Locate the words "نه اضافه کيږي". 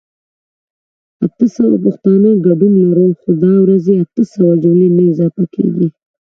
4.97-5.87